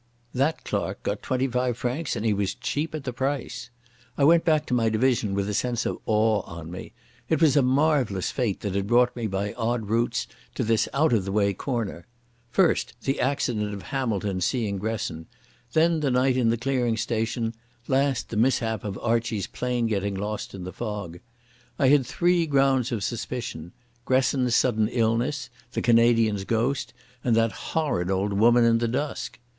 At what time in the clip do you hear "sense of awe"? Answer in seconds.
5.53-6.41